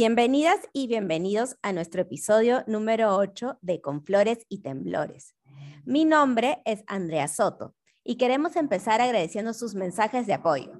[0.00, 5.34] Bienvenidas y bienvenidos a nuestro episodio número 8 de Con Flores y Temblores.
[5.84, 7.74] Mi nombre es Andrea Soto
[8.04, 10.70] y queremos empezar agradeciendo sus mensajes de apoyo.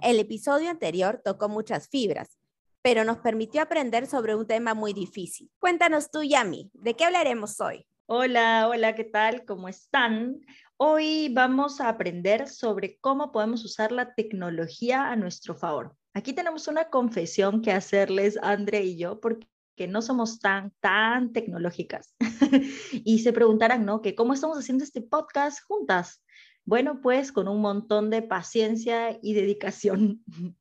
[0.00, 2.38] El episodio anterior tocó muchas fibras,
[2.80, 5.50] pero nos permitió aprender sobre un tema muy difícil.
[5.58, 7.86] Cuéntanos tú, Yami, ¿de qué hablaremos hoy?
[8.06, 9.44] Hola, hola, ¿qué tal?
[9.44, 10.40] ¿Cómo están?
[10.78, 15.94] Hoy vamos a aprender sobre cómo podemos usar la tecnología a nuestro favor.
[16.16, 19.46] Aquí tenemos una confesión que hacerles, André y yo, porque
[19.86, 22.14] no somos tan, tan tecnológicas.
[23.04, 24.00] y se preguntarán, ¿no?
[24.00, 26.24] Que cómo estamos haciendo este podcast juntas.
[26.64, 30.24] Bueno, pues con un montón de paciencia y dedicación.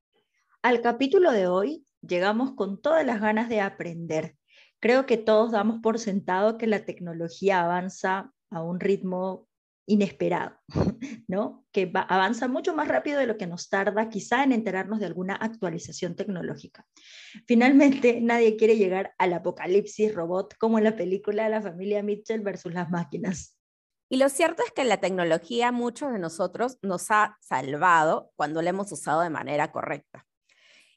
[0.62, 4.36] Al capítulo de hoy llegamos con todas las ganas de aprender.
[4.82, 9.45] Creo que todos damos por sentado que la tecnología avanza a un ritmo
[9.88, 10.58] inesperado,
[11.28, 11.66] ¿no?
[11.72, 15.36] Que avanza mucho más rápido de lo que nos tarda quizá en enterarnos de alguna
[15.36, 16.86] actualización tecnológica.
[17.46, 22.42] Finalmente, nadie quiere llegar al apocalipsis robot como en la película de la familia Mitchell
[22.42, 23.58] versus las máquinas.
[24.10, 28.70] Y lo cierto es que la tecnología muchos de nosotros nos ha salvado cuando la
[28.70, 30.26] hemos usado de manera correcta.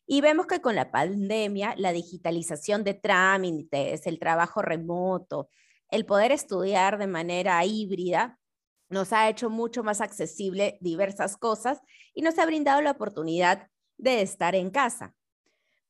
[0.07, 5.51] Y vemos que con la pandemia, la digitalización de trámites, el trabajo remoto,
[5.91, 8.39] el poder estudiar de manera híbrida,
[8.89, 11.81] nos ha hecho mucho más accesible diversas cosas
[12.15, 15.15] y nos ha brindado la oportunidad de estar en casa.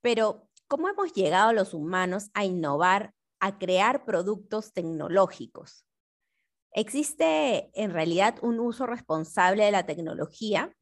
[0.01, 5.85] Pero, ¿cómo hemos llegado los humanos a innovar, a crear productos tecnológicos?
[6.73, 10.75] ¿Existe en realidad un uso responsable de la tecnología?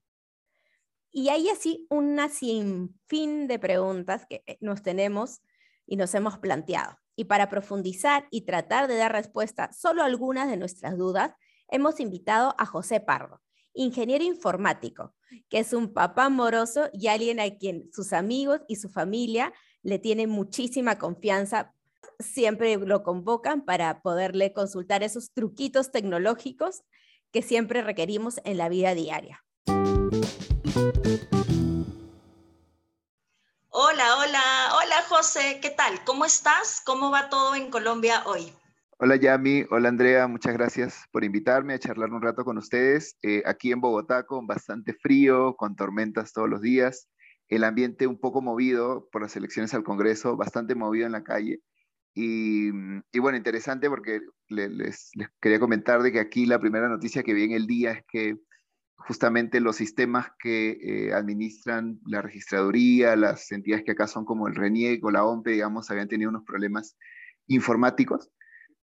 [1.11, 5.41] Y hay así una sinfín de preguntas que eh, nos tenemos
[5.87, 6.99] y nos hemos planteado.
[7.15, 11.33] Y para profundizar y tratar de dar respuesta solo a algunas de nuestras dudas,
[11.69, 13.41] hemos invitado a José Pardo,
[13.75, 15.15] ingeniero informático,
[15.49, 19.99] que es un papá amoroso y alguien a quien sus amigos y su familia le
[19.99, 21.73] tienen muchísima confianza.
[22.19, 26.83] Siempre lo convocan para poderle consultar esos truquitos tecnológicos
[27.33, 29.45] que siempre requerimos en la vida diaria.
[33.69, 36.03] Hola, hola, hola José, ¿qué tal?
[36.05, 36.81] ¿Cómo estás?
[36.85, 38.55] ¿Cómo va todo en Colombia hoy?
[38.99, 43.19] Hola Yami, hola Andrea, muchas gracias por invitarme a charlar un rato con ustedes.
[43.23, 47.07] Eh, aquí en Bogotá con bastante frío, con tormentas todos los días,
[47.49, 51.61] el ambiente un poco movido por las elecciones al Congreso, bastante movido en la calle.
[52.15, 52.71] Y,
[53.21, 55.11] bueno, interesante porque les,
[55.43, 58.39] quería comentar de que aquí la primera noticia que vi en el día es que
[58.97, 64.55] justamente los sistemas que eh, administran la registraduría, las entidades que acá son como el
[64.55, 66.97] RENIEC o la OMPE, digamos, habían tenido unos problemas
[67.47, 68.31] informáticos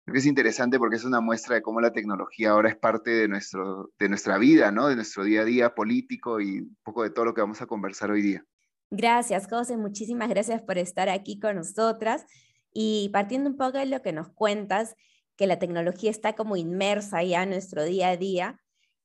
[0.03, 3.11] Creo que es interesante porque es una muestra de cómo la tecnología ahora es parte
[3.11, 4.87] de, nuestro, de nuestra vida, ¿no?
[4.87, 7.67] De nuestro día a día político y un poco de todo lo que vamos a
[7.67, 8.43] conversar hoy día.
[8.89, 9.77] Gracias, José.
[9.77, 12.25] Muchísimas gracias por estar aquí con nosotras.
[12.73, 14.95] Y partiendo un poco de lo que nos cuentas,
[15.35, 18.59] que la tecnología está como inmersa ya en nuestro día a día,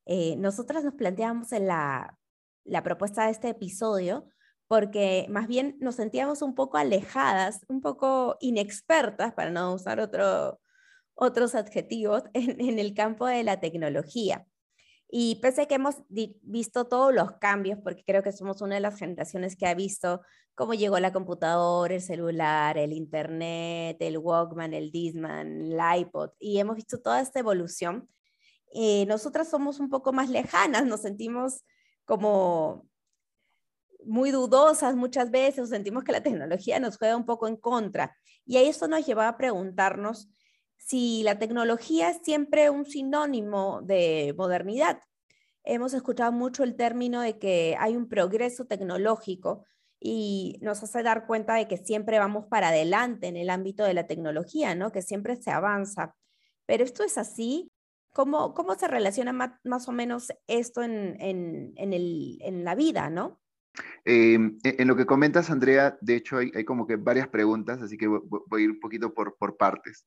[0.07, 2.19] eh, nosotras nos planteamos en la,
[2.65, 4.29] la propuesta de este episodio
[4.69, 10.61] porque más bien nos sentíamos un poco alejadas, un poco inexpertas, para no usar otro,
[11.17, 14.47] otros adjetivos en, el campo de la tecnología.
[15.09, 18.81] Y pese a que hemos visto todos los cambios, porque creo que somos una de
[18.81, 20.21] las generaciones que ha visto
[20.55, 26.59] cómo llegó la computadora, el celular, el internet, el Walkman, el Disman, el iPod, y
[26.59, 28.09] hemos visto toda esta evolución,
[28.75, 31.63] eh, nosotras somos un poco más lejanas, nos sentimos
[32.05, 32.89] como
[34.05, 38.17] muy dudosas muchas veces, sentimos que la tecnología nos juega un poco en contra.
[38.45, 40.29] Y a eso nos lleva a preguntarnos
[40.87, 45.01] si la tecnología es siempre un sinónimo de modernidad.
[45.65, 49.65] Hemos escuchado mucho el término de que hay un progreso tecnológico
[49.99, 53.95] y nos hace dar cuenta de que siempre vamos para adelante en el ámbito de
[53.95, 54.93] la tecnología, ¿no?
[54.93, 56.15] Que siempre se avanza.
[56.67, 57.73] Pero esto es así.
[58.13, 63.41] ¿Cómo, cómo se relaciona más, o menos esto en, en, la vida, no?
[64.05, 67.83] Em, e, en lo que comentas, Andrea, de hecho hay, hay, como que varias preguntas,
[67.83, 70.07] así que voy a ir un poquito por, por partes.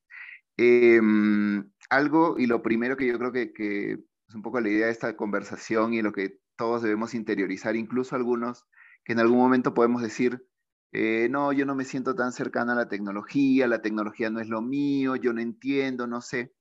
[0.62, 3.94] Em, algo, y lo primero que yo creo que,
[4.28, 8.18] es un poco la idea de esta conversación y lo que todos debemos interiorizar, incluso
[8.18, 8.66] algunos
[9.06, 10.46] que en algún momento podemos decir,
[10.92, 14.50] eh, no, yo no me siento tan cercano a la tecnología, la tecnología no es
[14.50, 16.54] lo mío, yo no entiendo, no sé.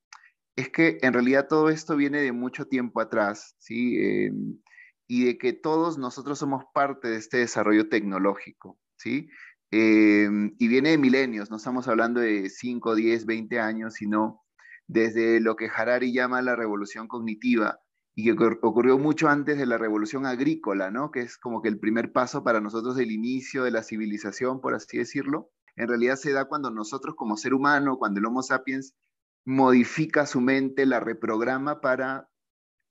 [0.55, 3.97] Es que en realidad todo esto viene de mucho tiempo atrás, ¿sí?
[3.97, 4.59] Em,
[5.07, 9.29] y de que todos nosotros somos parte de este desarrollo tecnológico, ¿sí?
[9.71, 14.41] Em, y viene de milenios, no estamos hablando de 5, 10, 20 años, sino
[14.87, 17.79] desde lo que Harari llama la revolución cognitiva
[18.15, 18.31] y que
[18.61, 21.11] ocurrió mucho antes de la revolución agrícola, ¿no?
[21.11, 24.73] que es como que el primer paso para nosotros del inicio de la civilización, por
[24.73, 25.51] así decirlo.
[25.75, 28.95] en realidad se da cuando nosotros como ser humano, cuando el Homo sapiens
[29.45, 32.29] modifica su mente, la reprograma para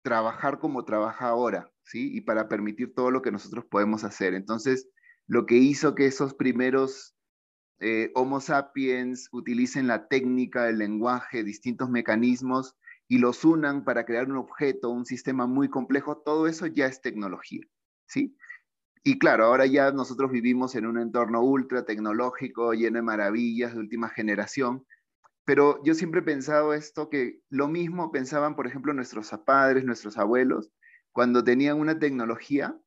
[0.03, 2.17] trabajar como trabaja ahora, ¿sí?
[2.17, 4.35] Y para permitir todo lo que nosotros podemos hacer.
[4.35, 4.89] Entonces,
[5.29, 7.15] lo que hizo que esos primeros
[7.81, 12.77] eh, Homo sapiens utilicen la técnica, el lenguaje, distintos mecanismos
[13.07, 17.01] y los unan para crear un objeto, un sistema muy complejo, todo eso ya es
[17.01, 17.63] tecnología,
[18.07, 18.37] ¿sí?
[19.05, 23.81] Y claro, ahora ya nosotros vivimos en un entorno ultra tecnológico, lleno de maravillas de
[23.81, 24.85] última generación,
[25.45, 30.19] pero yo siempre he pensado esto, que lo mismo pensaban, por ejemplo, nuestros padres, nuestros
[30.19, 30.71] abuelos,
[31.13, 32.79] cuando tenían una tecnología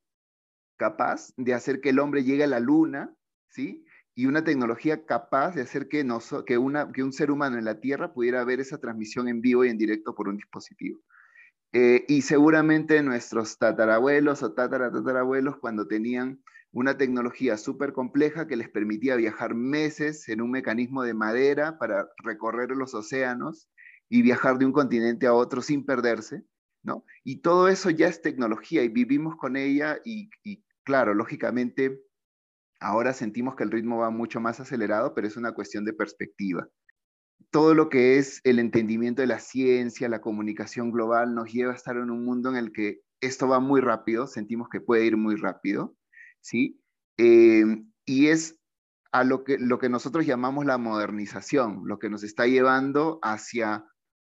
[0.81, 3.13] capaz de hacer que el hombre llegue a la luna,
[3.49, 3.85] ¿sí?
[4.15, 6.03] Y una tecnología capaz de hacer que,
[6.47, 9.63] que, una, que un ser humano en la Tierra pudiera ver esa transmisión en vivo
[9.63, 10.99] y en directo por un dispositivo.
[11.71, 16.41] Eh, y seguramente nuestros tatarabuelos o tataratatarabuelos, cuando tenían
[16.71, 22.09] una tecnología súper compleja que les permitía viajar meses en un mecanismo de madera para
[22.23, 23.69] recorrer los océanos
[24.09, 26.43] y viajar de un continente a otro sin perderse,
[26.81, 27.05] ¿no?
[27.23, 30.29] Y todo eso ya es tecnología y vivimos con ella y
[30.83, 32.01] claro, lógicamente
[32.79, 36.67] ahora sentimos que el ritmo va mucho más acelerado, pero es una cuestión de perspectiva.
[37.51, 41.75] Todo lo que es el entendimiento de la ciencia, la comunicación global, nos lleva a
[41.75, 45.15] estar en un mundo en el que esto va muy rápido, sentimos que puede ir
[45.15, 45.95] muy rápido,
[46.39, 46.81] ¿sí?
[47.17, 47.63] Eh,
[48.05, 48.59] y es
[49.11, 53.85] a lo que, lo que nosotros llamamos la modernización, lo que nos está llevando hacia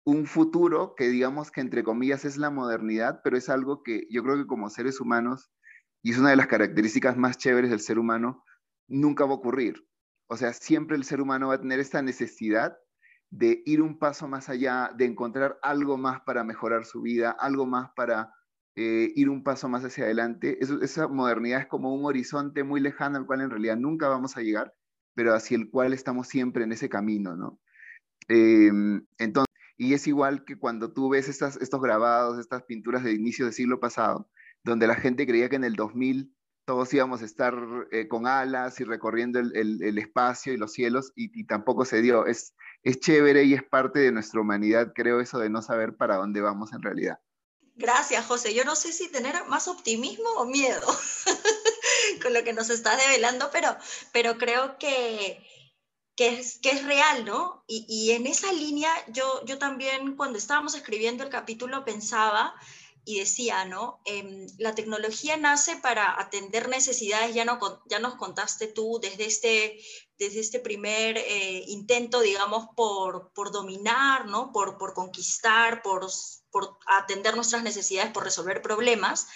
[0.04, 4.22] un futuro que digamos que entre comillas es la modernidad, pero es algo que yo
[4.22, 5.50] creo que como seres humanos,
[6.02, 8.44] y es una de las características más chéveres del ser humano,
[8.88, 9.86] nunca va a ocurrir.
[10.28, 12.76] O sea, siempre el ser humano va a tener esta necesidad
[13.30, 17.66] de ir un paso más allá, de encontrar algo más para mejorar su vida, algo
[17.66, 18.32] más para
[18.74, 20.58] eh, ir un paso más hacia adelante.
[20.60, 24.42] esa modernidad es como un horizonte muy lejano al cual en realidad nunca vamos a
[24.42, 24.74] llegar,
[25.14, 27.60] pero hacia el cual estamos siempre en ese camino, ¿no?
[28.28, 33.12] Em, entonces, y es igual que cuando tú ves estas, estos grabados, estas pinturas de
[33.12, 34.30] inicio del siglo pasado,
[34.68, 36.34] donde la gente creía que en el 2000
[36.64, 37.54] todos íbamos a estar
[37.90, 42.26] eh, con alas y recorriendo el, espacio y los cielos, y, y, tampoco se dio.
[42.26, 46.16] Es, es chévere y es parte de nuestra humanidad, creo, eso de no saber para
[46.16, 47.18] dónde vamos en realidad.
[47.78, 48.54] Gracias, José.
[48.54, 50.84] Yo no sé si tener más optimismo o miedo
[52.22, 53.76] con lo que nos estás develando, pero,
[54.12, 55.42] pero creo que,
[56.16, 57.64] que, es, que es real, ¿no?
[57.68, 62.52] Y, y, en esa línea yo, yo también cuando estábamos escribiendo el capítulo pensaba
[63.08, 64.02] y decía, ¿no?
[64.04, 67.58] Eh, la tecnología nace para atender necesidades, ya, no,
[67.88, 69.80] ya nos contaste tú desde este,
[70.18, 74.52] desde este primer eh, intento, digamos, por, por dominar, ¿no?
[74.52, 76.06] Por, por conquistar, por
[76.50, 79.26] por atender nuestras necesidades, por resolver problemas,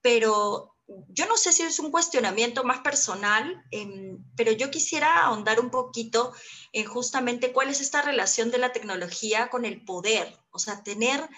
[0.00, 0.74] pero
[1.08, 5.70] yo no sé si es un cuestionamiento más personal, em, pero yo quisiera ahondar un
[5.70, 6.32] poquito
[6.72, 11.28] en justamente cuál es esta relación de la tecnología con el poder, o sea, tener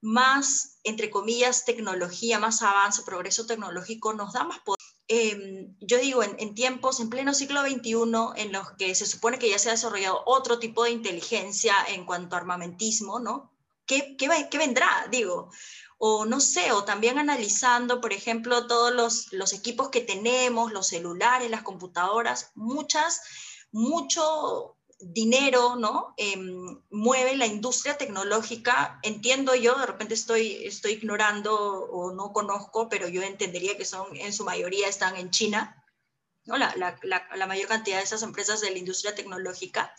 [0.00, 4.78] más, entre comillas, tecnología, más avance, progreso tecnológico, nos da más poder.
[5.08, 7.94] Em, yo digo, en, tiempos, en pleno siglo XXI,
[8.36, 12.04] en los que se supone que ya se ha desarrollado otro tipo de inteligencia en
[12.04, 13.50] cuanto a armamentismo, ¿no?
[13.88, 15.08] ¿qué, qué, vendrá?
[15.10, 15.50] Digo,
[15.98, 20.88] o no sé, o también analizando, por ejemplo, todos los, los equipos que tenemos, los
[20.88, 23.22] celulares, las computadoras, muchas,
[23.72, 26.14] mucho dinero, ¿no?
[26.16, 28.98] Em, mueve la industria tecnológica.
[29.02, 34.14] Entiendo yo, de repente estoy, estoy ignorando o no conozco, pero yo entendería que son,
[34.16, 35.84] en su mayoría están en China,
[36.44, 36.56] ¿no?
[36.56, 39.94] La, la, la mayor cantidad de esas empresas de la industria tecnológica.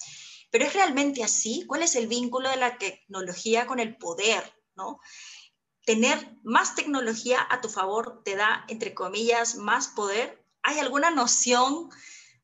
[0.52, 1.66] Pero ¿es realmente así?
[1.68, 4.44] ¿Cuál es el vínculo de la tecnología con el poder?
[4.80, 5.00] ¿no?
[5.86, 10.44] Tener más tecnología a tu favor te da, entre comillas, más poder.
[10.64, 11.90] ¿Hay alguna noción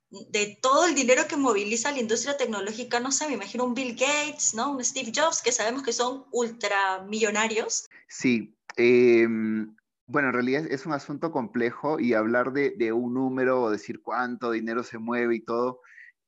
[0.09, 2.99] de todo el dinero que moviliza la industria tecnológica?
[2.99, 4.71] No sé, me imagino un Bill Gates, ¿no?
[4.71, 7.89] un Steve Jobs, que sabemos que son ultramillonarios.
[8.07, 8.55] Sí.
[8.77, 9.75] Em,
[10.07, 14.01] bueno, en realidad es un asunto complejo y hablar de, de, un número o decir
[14.01, 15.81] cuánto dinero se mueve y todo,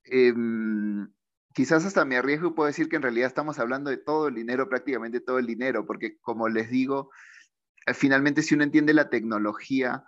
[0.06, 0.34] eh,
[1.54, 4.36] quizás hasta me arriesgo y puedo decir que en realidad estamos hablando de todo el
[4.36, 7.12] dinero, prácticamente todo el dinero, porque como les digo,
[7.86, 10.06] eh, finalmente si uno entiende la tecnología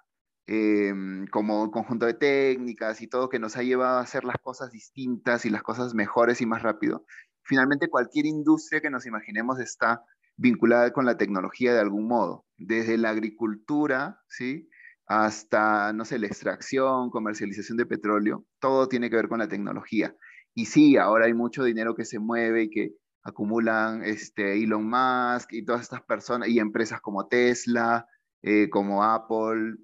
[0.52, 4.72] em, como conjunto de técnicas y todo que nos ha llevado a hacer las cosas
[4.72, 7.06] distintas y las cosas mejores y más rápido,
[7.44, 10.04] finalmente cualquier industria que nos imaginemos está
[10.38, 14.68] vinculada con la tecnología de algún modo, desde la agricultura, ¿sí?
[15.06, 20.16] hasta, no sé, la extracción, comercialización de petróleo, todo tiene que ver con la tecnología.
[20.56, 25.54] Y sí, ahora hay mucho dinero que se mueve y que acumulan este, Elon Musk
[25.54, 28.08] y todas estas personas y empresas como Tesla,
[28.42, 29.76] eh, como Apple,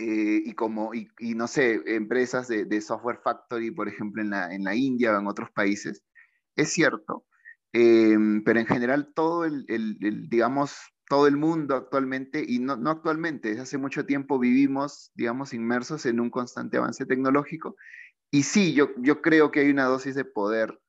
[0.00, 4.64] eh, y como, y, no sé, empresas de, software factory, por ejemplo, en la, en
[4.64, 6.02] la India o en otros países.
[6.56, 7.26] Es cierto,
[7.72, 10.74] em, pero en general todo el, el, digamos,
[11.06, 16.06] todo el mundo actualmente, y no, no, actualmente, desde hace mucho tiempo vivimos, digamos, inmersos
[16.06, 17.76] en un constante avance tecnológico.
[18.30, 20.80] Y sí, yo, yo creo que hay una dosis de poder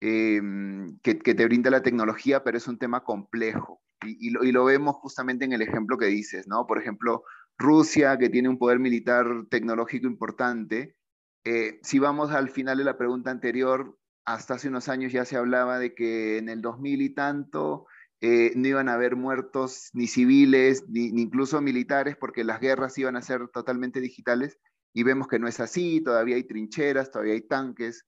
[0.00, 3.80] em, que, que, te brinda la tecnología, pero es un tema complejo.
[4.04, 6.66] Y, y, lo, y, lo, vemos justamente en el ejemplo que dices, ¿no?
[6.66, 7.22] Por ejemplo,
[7.58, 10.96] Rusia, que tiene un poder militar tecnológico importante.
[11.44, 15.36] Eh, si vamos al final de la pregunta anterior, hasta hace unos años ya se
[15.36, 17.86] hablaba de que en el 2000 y tanto
[18.20, 23.16] eh, no iban a haber muertos ni civiles, ni, incluso militares, porque las guerras iban
[23.16, 24.58] a ser totalmente digitales.
[24.92, 28.06] Y vemos que no es así, todavía hay trincheras, todavía hay tanques,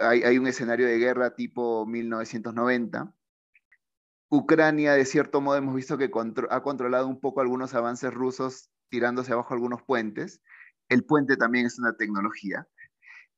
[0.00, 3.14] hay, hay un escenario de guerra tipo 1990.
[4.28, 6.10] Ucrania, de cierto modo, hemos visto que
[6.50, 10.40] ha controlado un poco algunos avances rusos tirándose abajo algunos puentes.
[10.88, 12.66] El puente también es una tecnología.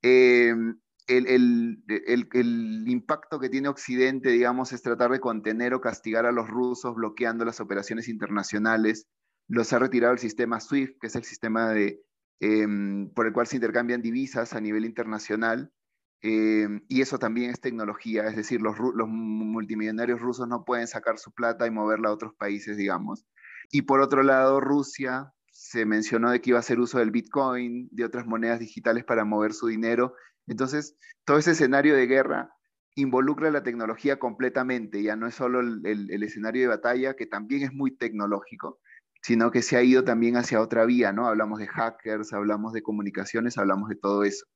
[0.02, 6.48] Em, el, impacto que tiene Occidente, digamos, es tratar de contener o castigar a los
[6.48, 9.06] rusos bloqueando las operaciones internacionales.
[9.48, 12.02] Los ha retirado el sistema SWIFT, que es el sistema de,
[12.40, 15.72] em, por el cual se intercambian divisas a nivel internacional.
[16.20, 18.76] Em, y eso también es tecnología, es decir, los,
[19.08, 23.24] multimillonarios rusos no pueden sacar su plata y moverla a otros países, digamos.
[23.70, 27.88] Y por otro lado, Rusia se mencionó de que iba a hacer uso del Bitcoin,
[27.92, 30.14] de otras monedas digitales para mover su dinero.
[30.46, 32.50] Entonces, todo ese escenario de guerra
[32.96, 37.72] involucra la tecnología completamente, ya no es solo el escenario de batalla, que también es
[37.72, 38.80] muy tecnológico,
[39.22, 41.26] sino que se ha ido también hacia otra vía, ¿no?
[41.26, 44.46] Hablamos de hackers, hablamos de comunicaciones, hablamos de todo eso.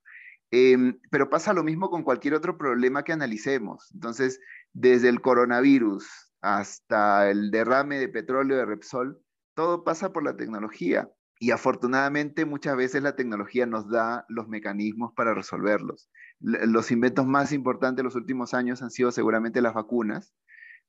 [0.54, 3.90] Em, pero pasa lo mismo con cualquier otro problema que analicemos.
[3.94, 4.38] Entonces,
[4.74, 6.06] desde el coronavirus
[6.42, 9.18] hasta el derrame de petróleo de Repsol,
[9.54, 11.10] todo pasa por la tecnología.
[11.40, 16.10] Y afortunadamente muchas veces la tecnología nos da los mecanismos para resolverlos.
[16.38, 20.34] Los inventos más importantes de los últimos años han sido seguramente las vacunas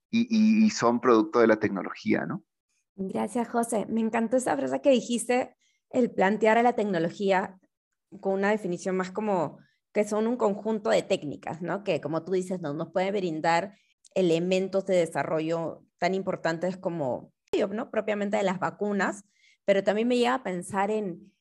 [0.10, 2.44] y, y son producto de la tecnología, ¿no?
[2.96, 3.86] Gracias, José.
[3.88, 5.56] Me encantó esa frase que dijiste,
[5.90, 7.60] el plantear a la tecnología
[8.20, 9.60] con una definición más como
[9.94, 11.84] que son un conjunto de técnicas, ¿no?
[11.84, 13.78] Que como tú dices, no, nos puede brindar
[14.16, 17.32] elementos de desarrollo tan importantes como,
[17.72, 17.92] ¿no?
[17.92, 19.24] Propiamente de las vacunas,
[19.66, 21.32] pero también me lleva a pensar en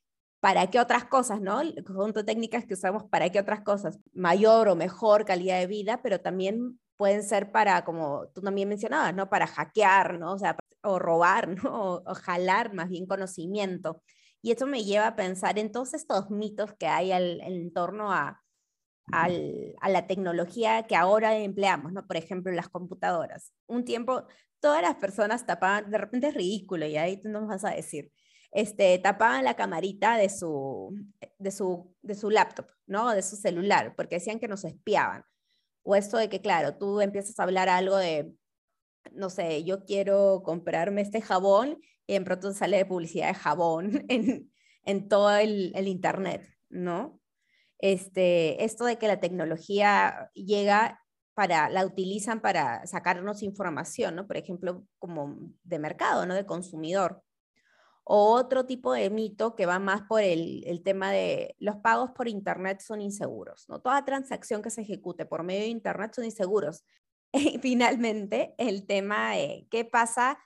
[0.41, 1.61] para qué otras cosas, ¿no?
[1.61, 5.69] El conjunto de técnicas que usamos para qué otras cosas, mayor o mejor calidad de
[5.69, 9.31] vida, pero también pueden ser para, como tú también mencionabas, ¿no?
[9.31, 10.33] Para hackear, ¿no?
[10.33, 12.02] O sea, o robar, ¿no?
[12.05, 14.02] o jalar más bien conocimiento.
[14.43, 18.43] Y esto me lleva a pensar en todos estos mitos que hay en torno a,
[19.11, 22.07] a la tecnología que ahora empleamos, ¿no?
[22.07, 23.53] Por ejemplo, las computadoras.
[23.67, 24.25] Un tiempo,
[24.61, 28.13] todas las personas tapaban, de repente es ridículo, y ahí tú nos vas a decir,
[28.53, 30.95] este, tapaban la camarita de su,
[31.39, 33.11] de su, de su laptop, ¿no?
[33.11, 35.25] De su celular, porque decían que nos espiaban.
[35.85, 38.33] O esto de que, claro, tú empiezas a hablar algo de,
[39.13, 41.81] no sé, yo quiero comprarme este jabón
[42.12, 44.52] y en pronto sale publicidad de jabón en,
[44.85, 47.19] en todo el, Internet, ¿no?
[47.78, 51.00] Este, esto de que la tecnología llega
[51.35, 54.26] para, la utilizan para sacarnos información, ¿no?
[54.26, 56.35] Por ejemplo, como de mercado, ¿no?
[56.35, 57.23] De consumidor.
[58.04, 62.11] O otro tipo de mito que va más por el, el, tema de los pagos
[62.11, 63.81] por Internet son inseguros, ¿no?
[63.81, 66.85] Toda transacción que se ejecute por medio de Internet son inseguros.
[67.35, 70.38] Y finalmente, el tema de qué pasa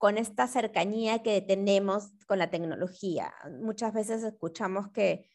[0.00, 3.34] con esta cercanía que tenemos con la tecnología.
[3.60, 5.28] Muchas veces escuchamos que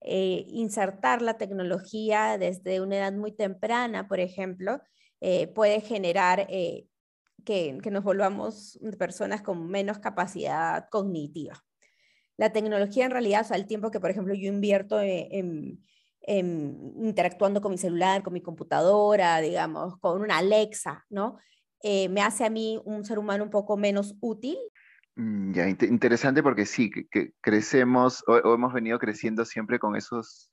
[0.00, 4.80] eh, insertar la tecnología desde una edad muy temprana, por ejemplo,
[5.20, 6.86] eh, puede generar eh,
[7.44, 11.62] que, nos volvamos personas con menos capacidad cognitiva.
[12.38, 15.78] La tecnología en realidad, o el tiempo que, por ejemplo, yo invierto en,
[16.22, 21.36] interactuando con mi celular, con mi computadora, digamos, con una Alexa, ¿no?
[21.82, 24.56] Eh, me hace a mí un ser humano un poco menos útil.
[25.16, 30.52] Mm, ya, interesante porque sí, que, crecemos o, hemos venido creciendo siempre con esos,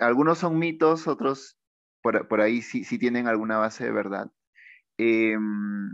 [0.00, 1.58] algunos son mitos, otros
[2.02, 4.30] por, por ahí sí, sí, tienen alguna base de verdad.
[4.98, 5.88] Em,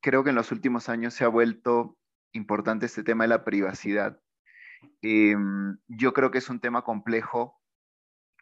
[0.00, 1.96] creo que en los últimos años se ha vuelto
[2.32, 4.20] importante este tema de la privacidad.
[5.02, 7.61] Em, yo creo que es un tema complejo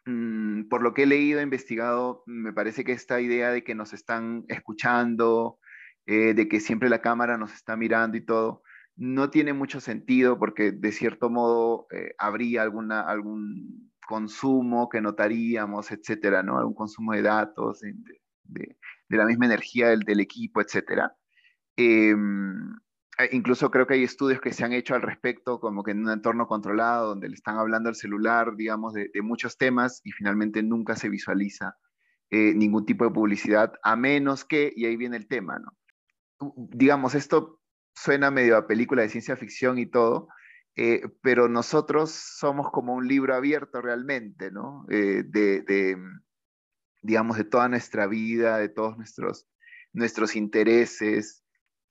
[0.05, 3.75] Mm, por lo que he leído, e investigado, me parece que esta idea de que
[3.75, 5.59] nos están escuchando,
[6.07, 8.63] eh, de que siempre la cámara nos está mirando y todo,
[8.95, 15.91] no tiene mucho sentido porque de cierto modo eh, habría alguna, algún consumo que notaríamos,
[15.91, 16.57] etcétera, ¿no?
[16.57, 18.77] Algún consumo de datos, de,
[19.09, 21.15] la misma energía del, equipo, etcétera.
[21.77, 22.75] Em,
[23.31, 26.11] incluso creo que hay estudios que se han hecho al respecto, como que en un
[26.11, 30.95] entorno controlado, donde le están hablando al celular, digamos, de, muchos temas y finalmente nunca
[30.95, 31.75] se visualiza
[32.29, 35.77] eh, ningún tipo de publicidad, a menos que, y ahí viene el tema, ¿no?
[36.55, 37.59] Digamos, esto
[37.93, 40.29] suena medio a película de ciencia ficción y todo,
[40.75, 44.85] eh, pero nosotros somos como un libro abierto realmente, ¿no?
[44.87, 45.97] de, de,
[47.01, 49.47] digamos, de toda nuestra vida, de todos nuestros,
[49.93, 51.40] nuestros intereses,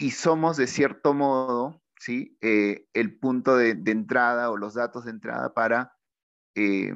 [0.01, 2.37] y somos de cierto modo, ¿sí?
[2.41, 5.93] Eh, el punto de, entrada o los datos de entrada para
[6.55, 6.95] eh,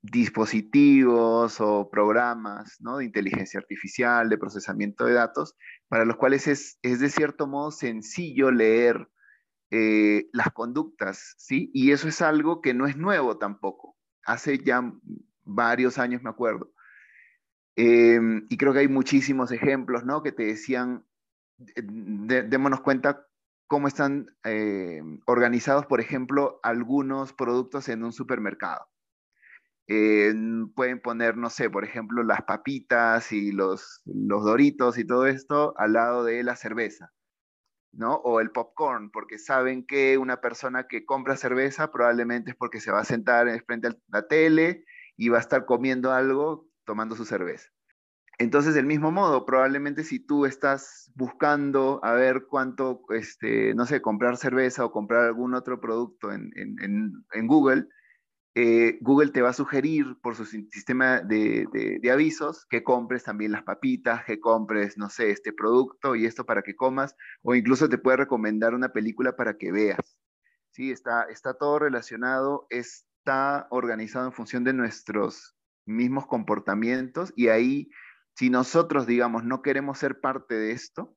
[0.00, 2.96] dispositivos o programas ¿no?
[2.96, 5.56] de inteligencia artificial, de procesamiento de datos,
[5.88, 9.10] para los cuales es, es de cierto modo sencillo leer
[9.70, 11.70] eh, las conductas, ¿sí?
[11.74, 13.94] Y eso es algo que no es nuevo tampoco.
[14.24, 14.90] Hace ya
[15.44, 16.72] varios años, me acuerdo.
[17.76, 20.22] y creo que hay muchísimos ejemplos, ¿no?
[20.22, 21.04] Que te decían,
[21.58, 23.26] démonos cuenta
[23.66, 28.86] cómo están eh, organizados, por ejemplo, algunos productos en un supermercado.
[29.88, 30.34] Eh,
[30.74, 35.74] pueden poner, no sé, por ejemplo, las papitas y los, los doritos y todo esto
[35.78, 37.12] al lado de la cerveza,
[37.92, 38.16] ¿no?
[38.16, 42.92] O el popcorn, porque saben que una persona que compra cerveza probablemente es porque se
[42.92, 44.84] va a sentar frente a la tele
[45.16, 47.70] y va a estar comiendo algo tomando su cerveza.
[48.38, 54.00] Entonces, del mismo modo, probablemente si tú estás buscando a ver cuánto, este, no sé,
[54.00, 57.88] comprar cerveza o comprar algún otro producto en, Google,
[58.54, 61.66] eh, Google te va a sugerir por su sistema de,
[62.00, 66.46] de, avisos que compres también las papitas, que compres, no sé, este producto y esto
[66.46, 70.16] para que comas, o incluso te puede recomendar una película para que veas.
[70.70, 77.90] Sí, está, está todo relacionado, está organizado en función de nuestros mismos comportamientos y ahí
[78.38, 81.16] si nosotros, digamos, no queremos ser parte de esto,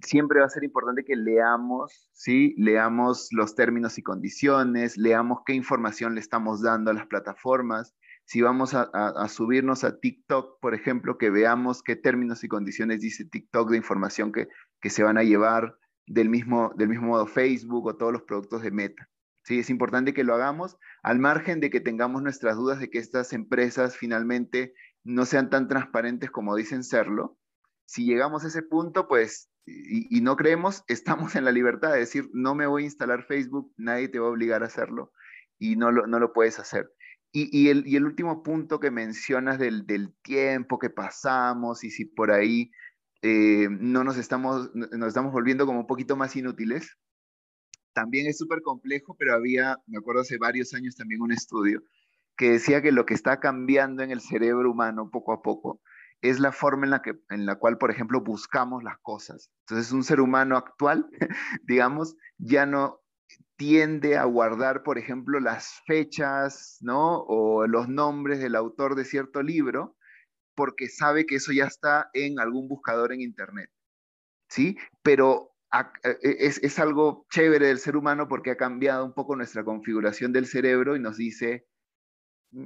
[0.00, 2.54] siempre va a ser importante que leamos, ¿sí?
[2.58, 7.94] Leamos los términos y condiciones, leamos qué información le estamos dando a las plataformas.
[8.26, 13.24] Si vamos a, subirnos a TikTok, por ejemplo, que veamos qué términos y condiciones dice
[13.24, 14.48] TikTok de información que,
[14.82, 18.60] que se van a llevar del mismo, del mismo modo Facebook o todos los productos
[18.60, 19.08] de Meta.
[19.44, 22.98] Sí, es importante que lo hagamos al margen de que tengamos nuestras dudas de que
[22.98, 27.38] estas empresas finalmente no sean tan transparentes como dicen serlo,
[27.86, 32.28] si llegamos a ese punto, pues, y, no creemos, estamos en la libertad de decir,
[32.32, 35.12] no me voy a instalar Facebook, nadie te va a obligar a hacerlo
[35.58, 36.90] y no lo, no lo puedes hacer.
[37.36, 39.84] Y, el, último punto que mencionas del,
[40.22, 42.70] tiempo que pasamos y si por ahí
[43.22, 46.96] eh, no nos estamos, nos estamos volviendo como un poquito más inútiles,
[47.92, 51.82] también es súper complejo, pero había, me acuerdo hace varios años también un estudio
[52.36, 55.80] que decía que lo que está cambiando en el cerebro humano poco a poco
[56.20, 59.50] es la forma en la, que, en la cual, por ejemplo, buscamos las cosas.
[59.68, 61.06] Entonces, un ser humano actual,
[61.64, 63.00] digamos, ya no
[63.56, 67.18] tiende a guardar, por ejemplo, las fechas, ¿no?
[67.28, 69.96] O los nombres del autor de cierto libro,
[70.54, 73.70] porque sabe que eso ya está en algún buscador en Internet,
[74.48, 74.78] ¿sí?
[75.02, 75.52] Pero
[76.02, 80.32] e, es, es algo chévere del ser humano porque ha cambiado un poco nuestra configuración
[80.32, 81.66] del cerebro y nos dice,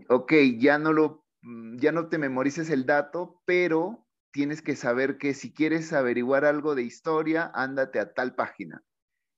[0.08, 5.18] ok, ya no, lo, mm, ya no te memorices el dato, pero tienes que saber
[5.18, 8.82] que si quieres averiguar algo de historia, ándate a tal página.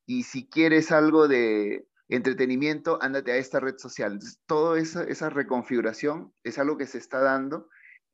[0.07, 4.19] Y si quieres algo de entretenimiento, ándate a esta red social.
[4.47, 7.69] toda esa, esa reconfiguración es algo que se está dando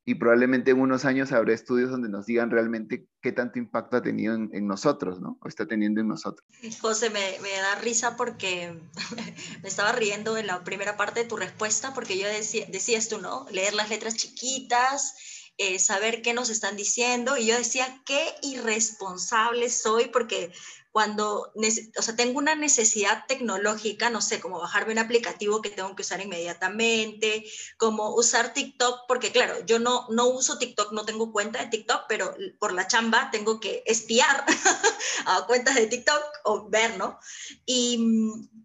[0.07, 4.01] y probablemente en unos años habrá estudios donde nos digan realmente qué tanto impacto ha
[4.01, 5.37] tenido en, nosotros, ¿no?
[5.41, 6.47] O está teniendo en nosotros.
[6.79, 8.79] José, me, me, da risa porque
[9.61, 13.19] me estaba riendo en la primera parte de tu respuesta porque yo decía, decías tú,
[13.19, 13.47] ¿no?
[13.51, 15.13] Leer las letras chiquitas,
[15.57, 20.53] eh, saber qué nos están diciendo y yo decía, qué irresponsable soy porque
[20.97, 21.53] cuando,
[21.95, 26.01] o sea, tengo una necesidad tecnológica, no sé, como bajarme un aplicativo que tengo que
[26.01, 27.45] usar inmediatamente,
[27.77, 32.05] como usar TikTok, porque claro, yo no, no uso TikTok, no tengo cuenta de TikTok,
[32.09, 34.43] pero por la chamba tengo que espiar
[35.27, 37.19] a cuentas de TikTok o ver, ¿no?
[37.67, 37.99] Y,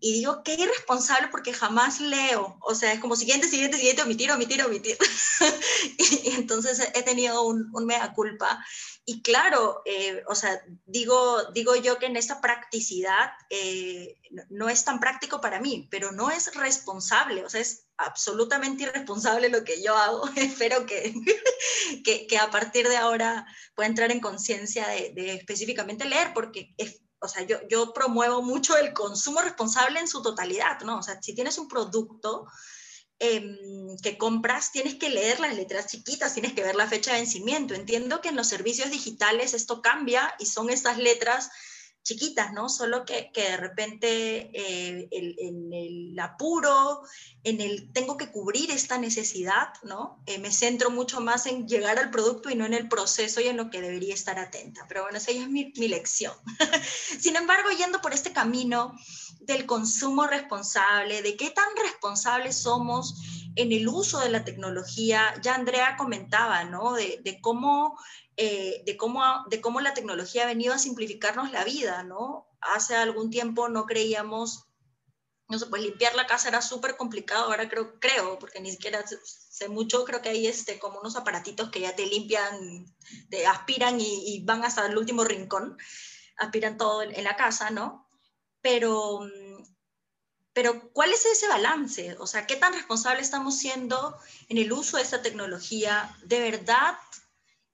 [0.01, 4.33] y, digo, qué irresponsable porque jamás leo, o sea, es como siguiente, siguiente, siguiente, omitir,
[4.33, 4.97] omitir, omitir.
[5.99, 8.59] y, entonces he tenido un, un mea culpa
[9.05, 14.85] y claro, eh, o sea, digo, digo yo que en esta practicidad eh, no es
[14.85, 19.82] tan práctico para mí, pero no es responsable, o sea, es absolutamente irresponsable lo que
[19.82, 20.26] yo hago.
[20.37, 26.74] Espero que, que, a partir de ahora pueda entrar en conciencia de, específicamente leer, porque
[27.20, 30.98] o sea, yo, yo promuevo mucho el consumo responsable en su totalidad, ¿no?
[30.98, 32.46] O sea, si tienes un producto,
[33.24, 37.18] Em, que compras, tienes que leer las letras chiquitas, tienes que ver la fecha de
[37.18, 37.72] vencimiento.
[37.72, 41.48] Entiendo que en los servicios digitales esto cambia y son estas letras
[42.03, 42.69] chiquitas, ¿no?
[42.69, 47.03] Solo que, que de repente eh, en el, apuro,
[47.45, 50.23] en el tengo que cubrir esta necesidad, ¿no?
[50.27, 53.49] Eh, me centro mucho más en llegar al producto y no en el proceso y
[53.49, 54.85] en lo que debería estar atenta.
[54.88, 56.35] Pero bueno, esa es mi, mi lección.
[57.21, 58.95] Sin embargo, yendo por este camino
[59.41, 63.15] del consumo responsable, de qué tan responsables somos
[63.57, 66.95] en el uso de la tecnología, ya Andrea comentaba, ¿no?
[66.95, 67.99] De, de cómo
[68.37, 69.23] eh, de, cómo,
[69.61, 72.49] cómo la tecnología ha venido a simplificarnos la vida, ¿no?
[72.61, 74.69] Hace algún tiempo no creíamos,
[75.49, 79.05] no sé, pues limpiar la casa era súper complicado, ahora creo, creo, porque ni siquiera
[79.07, 82.87] sé mucho, creo que hay este, como unos aparatitos que ya te limpian,
[83.29, 85.77] te aspiran y, van hasta el último rincón,
[86.38, 88.09] aspiran todo en, en la casa, ¿no?
[88.62, 89.21] Pero
[90.53, 92.17] pero ¿cuál es ese balance?
[92.19, 94.17] O sea, ¿qué tan responsable estamos siendo
[94.49, 96.15] en el uso de esta tecnología?
[96.25, 96.97] ¿De verdad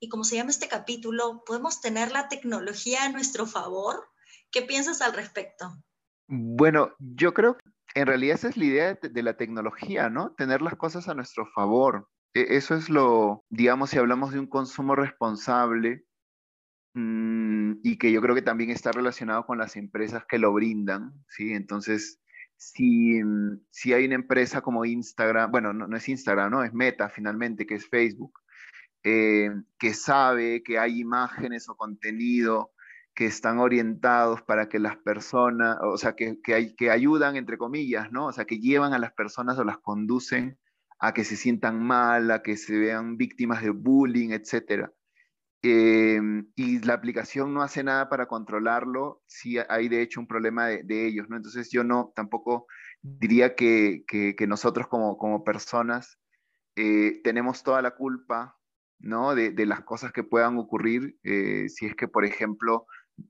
[0.01, 4.09] y como se llama este capítulo, ¿podemos tener la tecnología a nuestro favor?
[4.51, 5.77] ¿Qué piensas al respecto?
[6.29, 7.65] Bueno, yo creo que
[7.95, 10.33] en realidad esa es la idea de, la tecnología, ¿no?
[10.35, 12.09] Tener las cosas a nuestro favor.
[12.35, 16.05] E, eso es lo, digamos, si hablamos de un consumo responsable
[16.95, 21.13] mm, y que yo creo que también está relacionado con las empresas que lo brindan,
[21.29, 21.55] ¿sí?
[21.55, 22.21] Entonces,
[22.59, 23.21] si,
[23.71, 26.65] si hay una empresa como Instagram, bueno, no, es Instagram, ¿no?
[26.65, 28.41] Es Meta finalmente, que es Facebook,
[29.05, 32.73] eh, que sabe que hay imágenes o contenido
[33.15, 38.11] que están orientados para que las personas, o sea, que, que, que ayudan, entre comillas,
[38.11, 38.27] ¿no?
[38.27, 40.59] O sea, que llevan a las personas o las conducen
[40.99, 44.91] a que se sientan mal, a que se vean víctimas de bullying, etc.
[45.63, 46.21] Eh,
[46.55, 51.07] y la aplicación no hace nada para controlarlo, si hay de hecho un problema de,
[51.07, 51.37] ellos, ¿no?
[51.37, 52.67] Entonces yo no, tampoco
[53.03, 56.19] diría que, que, nosotros como, como personas
[56.77, 58.59] eh, tenemos toda la culpa
[58.99, 59.35] ¿no?
[59.35, 62.87] De, las cosas que puedan ocurrir eh, si es que, por ejemplo,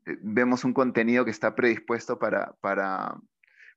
[0.07, 3.17] eh, vemos un contenido que está predispuesto para, para,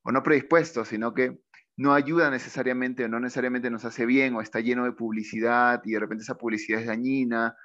[0.04, 1.40] o no predispuesto, sino que
[1.78, 5.92] no ayuda necesariamente o no necesariamente nos hace bien o está lleno de publicidad y
[5.94, 7.56] de repente esa publicidad es dañina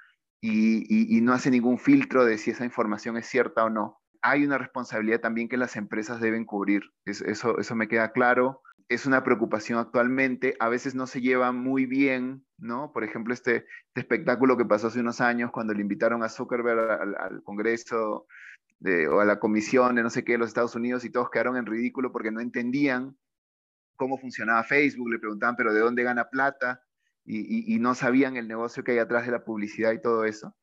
[0.41, 3.99] y, no hace ningún filtro de si esa información es cierta o no.
[4.21, 9.23] Hay una responsabilidad también que las empresas deben cubrir, eso, me queda claro es una
[9.23, 12.93] preocupación actualmente, a veces no se lleva muy bien, ¿no?
[12.93, 17.17] Por ejemplo, este, este espectáculo que pasó hace unos años cuando le invitaron a Zuckerberg
[17.17, 18.27] al, Congreso
[19.11, 21.57] o a la Comisión de no sé qué de los Estados Unidos y todos quedaron
[21.57, 23.17] en ridículo porque no entendían
[23.97, 26.81] cómo funcionaba Facebook, le preguntaban, pero ¿de dónde gana plata?
[27.27, 30.55] Y no sabían el negocio que hay atrás de la publicidad y todo eso.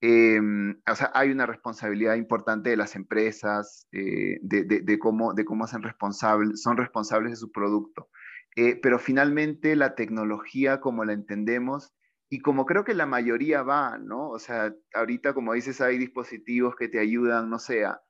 [0.00, 5.66] Em, o sea, hay una responsabilidad importante de las empresas, eh, de, cómo, de cómo
[5.66, 8.08] son responsables, son responsables de su producto.
[8.56, 11.92] Eh, pero finalmente la tecnología como la entendemos
[12.30, 14.28] y como creo que la mayoría va, ¿no?
[14.30, 18.00] O sea, ahorita como dices hay dispositivos que te ayudan, no sé, a,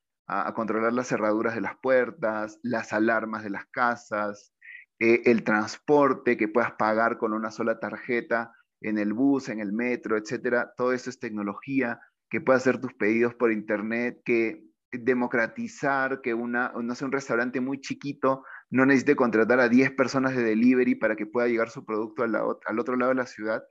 [0.55, 4.53] controlar las cerraduras de las puertas, las alarmas de las casas,
[4.99, 9.73] eh, el transporte que puedas pagar con una sola tarjeta en el bus, en el
[9.73, 10.73] metro, etcétera.
[10.77, 16.73] Todo eso es tecnología, que puede hacer tus pedidos por internet, que democratizar que una,
[16.81, 21.17] no sé, un restaurante muy chiquito no necesite contratar a 10 personas de delivery para
[21.17, 23.63] que pueda llegar su producto al, al otro lado de la ciudad.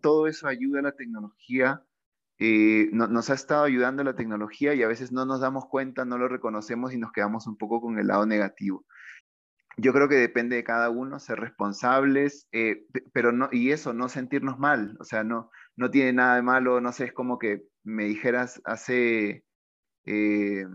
[0.00, 1.82] Todo eso ayuda a la tecnología,
[2.38, 6.18] eh, nos ha estado ayudando la tecnología y a veces no nos damos cuenta, no
[6.18, 8.84] lo reconocemos y nos quedamos un poco con el lado negativo
[9.76, 14.08] yo creo que depende de cada uno ser responsables, eh, pero no, y eso, no
[14.08, 17.64] sentirnos mal, o sea, no, no tiene nada de malo, no sé, es como que
[17.84, 19.44] me dijeras hace
[20.06, 20.66] eh,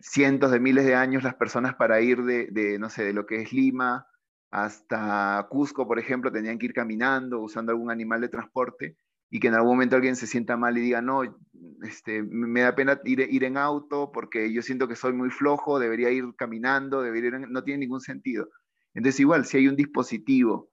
[0.00, 3.26] cientos de miles de años las personas para ir de, de, no sé, de lo
[3.26, 4.06] que es Lima
[4.50, 8.96] hasta Cusco, por ejemplo, tenían que ir caminando, usando algún animal de transporte,
[9.30, 11.22] y que en algún momento alguien se sienta mal y diga, no,
[11.82, 15.78] este, me da pena ir, ir en auto porque yo siento que soy muy flojo,
[15.78, 18.48] debería ir caminando, debería ir no tiene ningún sentido.
[18.94, 20.70] Entonces igual, si hay un dispositivo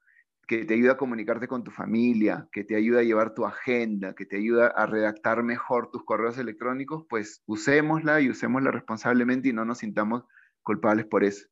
[0.47, 4.13] que te ayuda a comunicarte con tu familia, que te ayuda a llevar tu agenda,
[4.13, 9.53] que te ayuda a redactar mejor tus correos electrónicos, pues usémosla y usémosla responsablemente y
[9.53, 10.23] no nos sintamos
[10.61, 11.47] culpables por eso.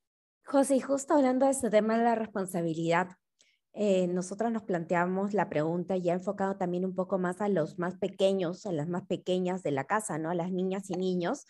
[0.46, 3.18] José, justo hablando de este tema de la responsabilidad,
[3.74, 7.96] eh, nosotros nos planteamos la pregunta ya enfocado también un poco más a los más
[7.98, 10.30] pequeños, a las más pequeñas de la casa, ¿no?
[10.30, 11.46] A las niñas y niños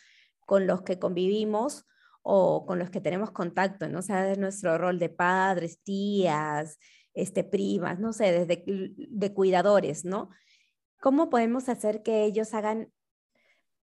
[0.46, 1.86] con los que convivimos
[2.22, 4.00] o con los que tenemos contacto, ¿no?
[4.00, 6.80] O sea, de nuestro rol de padres, tías,
[7.14, 10.30] este, primas, no sé, desde de cuidadores, ¿no?
[11.02, 12.90] ¿Cómo podemos hacer que ellos hagan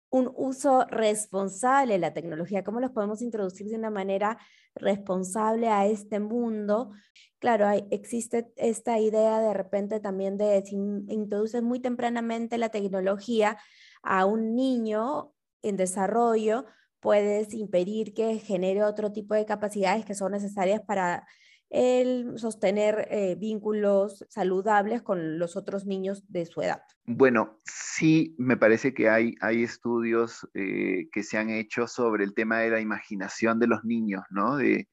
[0.10, 2.64] un uso responsable de la tecnología?
[2.64, 4.38] ¿Cómo los podemos introducir de una manera
[4.76, 6.92] responsable a este mundo?
[7.40, 13.58] Claro, existe esta idea de repente también de si introduces muy tempranamente la tecnología
[14.02, 16.66] a un niño en desarrollo,
[17.00, 21.28] puedes impedir que genere otro tipo de capacidades que son necesarias para
[21.70, 26.82] el sostener eh, vínculos saludables con los otros niños de su edad.
[27.06, 32.34] Bueno, sí, me parece que hay, hay estudios eh, que se han hecho sobre el
[32.34, 34.58] tema de la imaginación de los niños, ¿no?
[34.58, 34.88] De,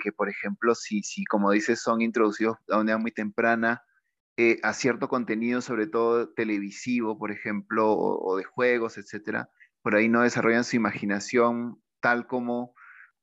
[0.00, 3.82] que, por ejemplo, si, si, como dices, son introducidos a una edad muy temprana
[4.36, 9.50] eh, a cierto contenido, sobre todo televisivo, por ejemplo, o, de juegos, etcétera,
[9.82, 12.74] por ahí no desarrollan su imaginación tal como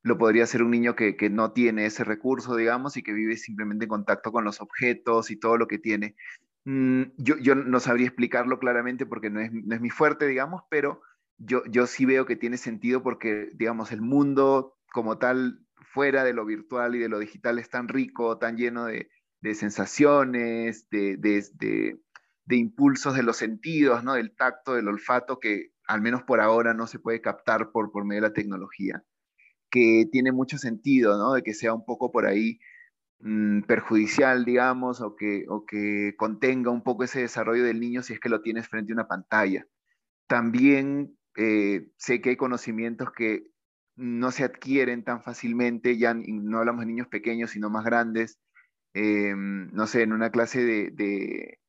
[0.04, 3.36] lo podría ser un niño que, que, no tiene ese recurso, digamos, y que vive
[3.36, 6.16] simplemente en contacto con los objetos y todo lo que tiene.
[6.66, 10.64] Mm, yo, yo, no sabría explicarlo claramente porque no es, no es mi fuerte, digamos,
[10.70, 11.02] pero
[11.38, 16.34] yo, yo sí veo que tiene sentido porque, digamos, el mundo como tal fuera de
[16.34, 19.10] lo virtual y de lo digital es tan rico, tan lleno de,
[19.54, 21.98] sensaciones, de,
[22.50, 24.14] impulsos de los sentidos, ¿no?
[24.14, 28.06] del tacto, del olfato, que al menos por ahora no se puede captar por, por
[28.06, 29.04] medio de la tecnología,
[29.70, 31.34] que tiene mucho sentido, ¿no?
[31.34, 32.60] de que sea un poco por ahí
[33.20, 38.14] mm, perjudicial, digamos, o que, o que contenga un poco ese desarrollo del niño si
[38.14, 39.68] es que lo tienes frente a una pantalla.
[40.28, 43.48] También eh, sé que hay conocimientos que
[43.96, 48.40] no se adquieren tan fácilmente, ya no hablamos de niños pequeños, sino más grandes.
[48.94, 51.60] Em, no sé, en una clase de,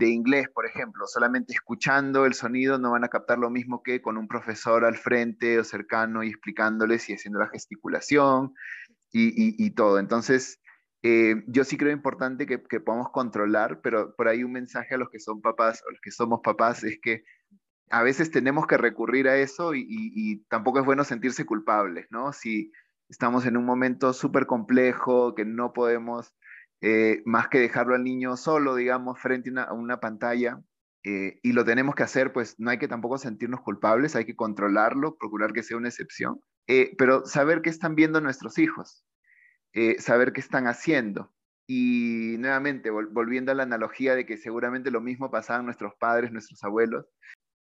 [0.00, 4.16] inglés, por ejemplo, solamente escuchando el sonido no van a captar lo mismo que con
[4.16, 8.54] un profesor al frente o cercano y explicándoles y haciendo la gesticulación
[9.12, 9.98] y, todo.
[9.98, 10.60] Entonces,
[11.02, 14.98] eh, yo sí creo importante que, que, podamos controlar, pero por ahí un mensaje a
[14.98, 17.24] los que son papás o los que somos papás es que
[17.92, 22.32] a veces tenemos que recurrir a eso y, tampoco es bueno sentirse culpables, ¿no?
[22.32, 22.72] Si
[23.10, 26.34] estamos en un momento súper complejo, que no podemos
[26.82, 30.60] eh, más que dejarlo al niño solo, digamos, frente a una, pantalla,
[31.04, 34.36] eh, y lo tenemos que hacer, pues no hay que tampoco sentirnos culpables, hay que
[34.36, 39.04] controlarlo, procurar que sea una excepción, eh, pero saber qué están viendo nuestros hijos,
[39.98, 41.32] saber qué están haciendo.
[41.66, 46.62] Y nuevamente, volviendo a la analogía de que seguramente lo mismo pasaban nuestros padres, nuestros
[46.64, 47.06] abuelos,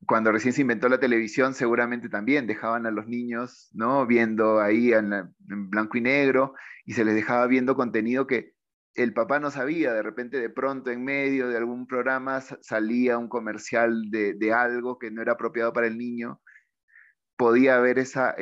[0.07, 4.07] cuando recién se inventó la televisión, seguramente también dejaban a los niños, ¿no?
[4.07, 8.54] Viendo ahí en, blanco y negro y se les dejaba viendo contenido que
[8.95, 13.29] el papá no sabía, de repente de pronto en medio de algún programa salía un
[13.29, 16.41] comercial de, algo que no era apropiado para el niño,
[17.37, 18.35] podía haber esa,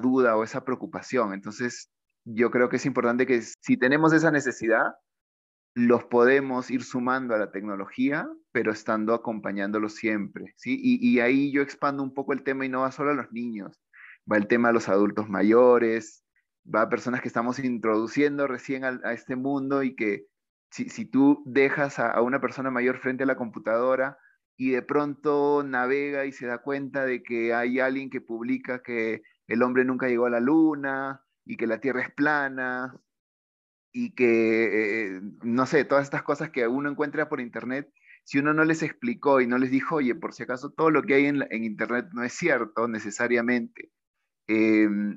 [0.00, 1.32] duda o esa preocupación.
[1.32, 1.90] Entonces,
[2.24, 4.92] yo creo que es importante que si tenemos esa necesidad,
[5.74, 10.54] los podemos ir sumando a la tecnología, pero estando acompañándolos siempre.
[10.64, 13.80] Y, ahí yo expando un poco el tema y no va solo a los niños,
[14.30, 16.23] va el tema a los adultos mayores,
[16.72, 20.26] va a personas que estamos introduciendo recién a, este mundo y que
[20.70, 24.18] si, tú dejas a, una persona mayor frente a la computadora
[24.56, 29.22] y de pronto navega y se da cuenta de que hay alguien que publica que
[29.46, 32.98] el hombre nunca llegó a la luna y que la Tierra es plana
[33.92, 37.92] y que, eh, no sé, todas estas cosas que uno encuentra por internet,
[38.24, 41.02] si uno no les explicó y no les dijo, oye, por si acaso todo lo
[41.02, 43.92] que hay en, internet no es cierto necesariamente,
[44.48, 45.14] em,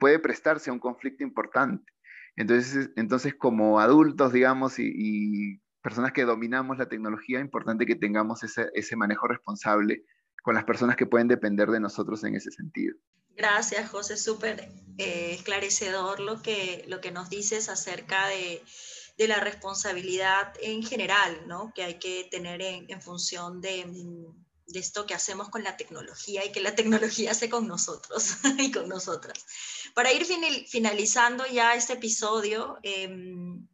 [0.00, 1.92] puede prestarse a un conflicto importante.
[2.36, 8.42] Entonces, entonces como adultos, digamos, y, personas que dominamos la tecnología, es importante que tengamos
[8.42, 10.04] ese, ese manejo responsable
[10.42, 12.96] con las personas que pueden depender de nosotros en ese sentido.
[13.36, 14.16] Gracias, José.
[14.16, 18.62] Súper eh, esclarecedor lo que, lo que nos dices acerca de,
[19.26, 21.72] la responsabilidad en general, ¿no?
[21.74, 23.86] Que hay que tener en, función de,
[24.72, 28.88] esto que hacemos con la tecnología y que la tecnología hace con nosotros y con
[28.88, 29.44] nosotras.
[29.94, 30.26] Para ir
[30.66, 33.66] finalizando ya este episodio, em,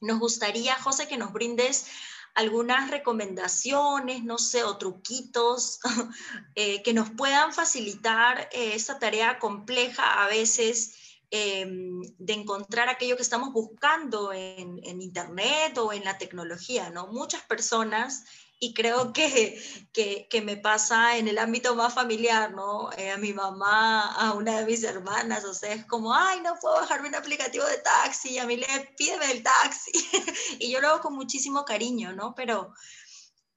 [0.00, 1.86] nos gustaría, José, que nos brindes
[2.34, 5.80] algunas recomendaciones, no sé, o truquitos
[6.54, 13.16] eh, que nos puedan facilitar eh, esta tarea compleja a veces em, de encontrar aquello
[13.16, 17.08] que estamos buscando en, en, Internet o en la tecnología, ¿no?
[17.08, 18.24] Muchas personas
[18.62, 19.58] y creo que,
[19.94, 22.92] que, que, me pasa en el ámbito más familiar, ¿no?
[22.92, 26.54] Eh, a mi mamá, a una de mis hermanas, o sea, es como, ay, no
[26.60, 28.66] puedo bajarme un aplicativo de taxi, a mí le
[28.98, 29.90] pídeme el taxi,
[30.60, 32.34] y yo lo hago con muchísimo cariño, ¿no?
[32.34, 32.74] Pero,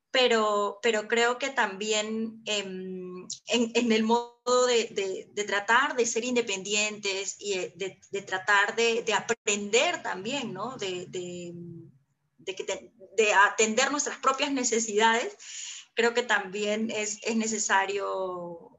[0.09, 6.23] pero, pero creo que también em, en, en, el modo de, de, tratar de ser
[6.23, 10.77] independientes y de, de tratar de, aprender también, ¿no?
[10.77, 12.63] de, de, que
[13.17, 15.35] de atender nuestras propias necesidades,
[15.93, 18.73] creo que también es, es necesario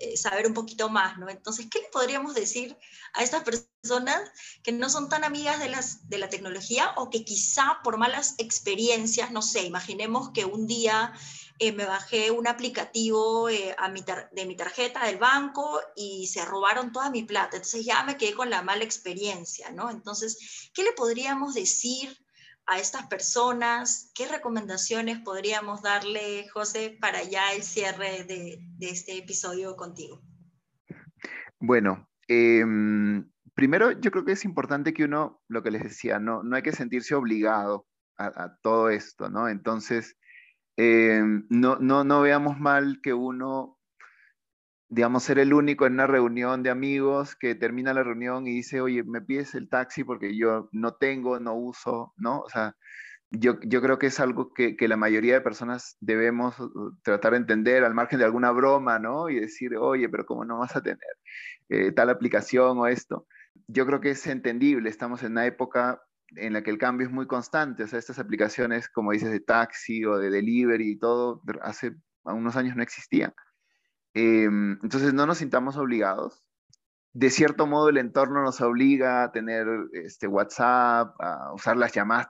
[0.00, 1.28] eh, saber un poquito más, ¿no?
[1.28, 2.74] Entonces, ¿qué le podríamos decir
[3.12, 4.30] a estas personas
[4.62, 8.34] que no son tan amigas de, las, de la tecnología o que quizá por malas
[8.38, 11.12] experiencias, no sé, imaginemos que un día
[11.58, 16.46] eh, me bajé un aplicativo eh, a mi de mi tarjeta del banco y se
[16.46, 17.58] robaron toda mi plata.
[17.58, 19.90] Entonces ya me quedé con la mala experiencia, ¿no?
[19.90, 22.16] Entonces, ¿qué le podríamos decir
[22.66, 24.12] a estas personas?
[24.14, 30.20] ¿Qué recomendaciones podríamos darle, José, para ya el cierre de, este episodio contigo?
[31.58, 36.42] Bueno, em, primero yo creo que es importante que uno, lo que les decía, no,
[36.42, 39.48] no hay que sentirse obligado a, todo esto, ¿no?
[39.48, 40.16] Entonces,
[40.76, 43.79] em, no, no, no veamos mal que uno
[44.90, 48.80] digamos, ser el único en una reunión de amigos que termina la reunión y dice,
[48.80, 52.40] oye, me pides el taxi porque yo no tengo, no uso, ¿no?
[52.40, 52.76] O sea,
[53.30, 57.32] yo, yo creo que es algo que, que, la mayoría de personas debemos uh, tratar
[57.32, 59.28] de entender al margen de alguna broma, ¿no?
[59.30, 60.98] Y decir, oye, pero ¿cómo no vas a tener
[61.68, 63.26] eh, tal aplicación o esto?
[63.68, 66.02] Yo creo que es entendible, estamos en una época
[66.34, 69.40] en la que el cambio es muy constante, o sea, estas aplicaciones, como dices, de
[69.40, 73.32] taxi o de delivery y todo, hace unos años no existían.
[74.14, 76.44] Em, entonces no nos sintamos obligados.
[77.12, 82.28] De cierto modo el entorno nos obliga a tener este, WhatsApp, a usar las llamadas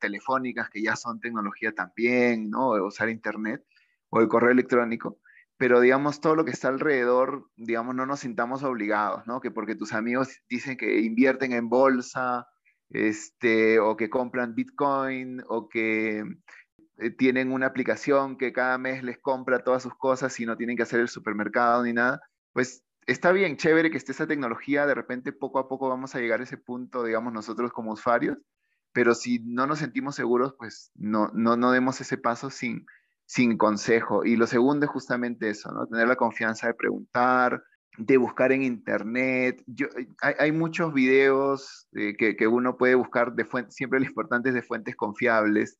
[0.00, 2.70] telefónicas que ya son tecnología también, ¿no?
[2.84, 3.62] usar Internet
[4.10, 5.18] o el correo electrónico.
[5.58, 9.40] Pero digamos, todo lo que está alrededor, digamos, no nos sintamos obligados, ¿no?
[9.40, 12.46] Que porque tus amigos dicen que invierten en bolsa,
[12.90, 16.24] este, o que compran Bitcoin, o que
[17.18, 20.82] tienen una aplicación que cada mes les compra todas sus cosas y no tienen que
[20.82, 22.20] hacer el supermercado ni nada,
[22.52, 26.20] pues está bien, chévere que esté esa tecnología, de repente poco a poco vamos a
[26.20, 28.38] llegar a ese punto, digamos, nosotros como usuarios,
[28.92, 32.86] pero si no nos sentimos seguros, pues no, no, no demos ese paso sin,
[33.24, 34.24] sin consejo.
[34.24, 35.86] Y lo segundo es justamente eso, ¿no?
[35.86, 37.62] Tener la confianza de preguntar,
[37.96, 39.62] de buscar en internet.
[39.66, 39.86] Yo,
[40.20, 44.50] hay, hay muchos videos eh, que, que, uno puede buscar de fuentes, siempre lo importante
[44.50, 45.78] es de fuentes confiables.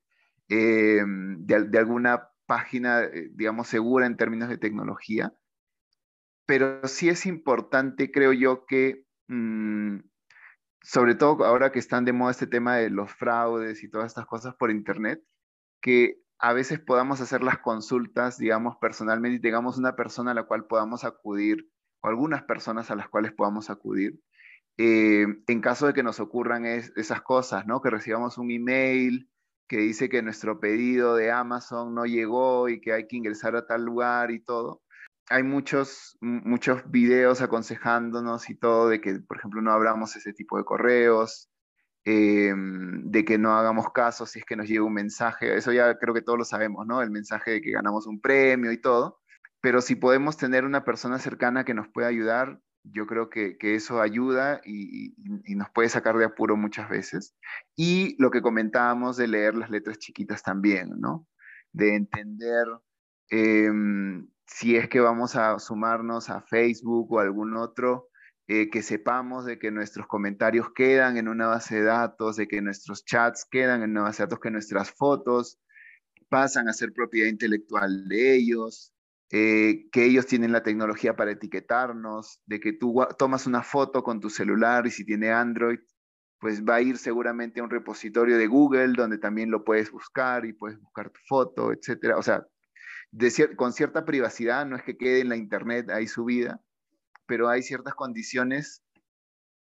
[0.55, 5.33] Eh, de, alguna página, eh, digamos, segura en términos de tecnología.
[6.45, 10.01] Pero sí es importante, creo yo, que, mm,
[10.83, 14.27] sobre todo ahora que están de moda este tema de los fraudes y todas estas
[14.27, 15.23] cosas por Internet,
[15.81, 20.45] que a veces podamos hacer las consultas, digamos, personalmente y tengamos una persona a la
[20.45, 21.71] cual podamos acudir,
[22.03, 24.21] o algunas personas a las cuales podamos acudir,
[24.77, 27.81] eh, en caso de que nos ocurran esas cosas, ¿no?
[27.81, 29.32] Que recibamos un email
[29.73, 33.67] que dice que nuestro pedido de Amazon no llegó y que hay que ingresar a
[33.67, 34.83] tal lugar y todo.
[35.31, 40.59] Hay muchos, muchos videos aconsejándonos y todo de que, por ejemplo, no abramos ese tipo
[40.59, 41.49] de correos,
[42.05, 45.57] em, de que no hagamos caso si es que nos llega un mensaje.
[45.57, 47.01] Eso ya creo que todos lo sabemos, ¿no?
[47.01, 49.21] El mensaje de que ganamos un premio y todo.
[49.63, 54.01] Pero si podemos tener una persona cercana que nos pueda ayudar, yo creo que, eso
[54.01, 55.15] ayuda y,
[55.55, 57.35] nos puede sacar de apuro muchas veces.
[57.77, 61.27] Y lo que comentábamos de leer las letras chiquitas también, ¿no?
[61.73, 62.67] De entender
[63.31, 68.09] em, si es que vamos a sumarnos a Facebook o algún otro,
[68.49, 72.61] eh, que sepamos de que nuestros comentarios quedan en una base de datos, de que
[72.61, 75.59] nuestros chats quedan en una base de datos, que nuestras fotos
[76.29, 78.92] pasan a ser propiedad intelectual de ellos,
[79.35, 84.21] eh, que ellos tienen la tecnología para etiquetarnos, de que tú tomas una foto con
[84.21, 85.79] tu celular y si tiene Android,
[86.39, 90.45] pues va a ir seguramente a un repositorio de Google donde también lo puedes buscar
[90.45, 92.19] y puedes buscar tu foto, etcétera.
[92.19, 92.47] O sea,
[93.57, 96.61] con cierta privacidad, no es que quede en la internet ahí subida,
[97.25, 98.83] pero hay ciertas condiciones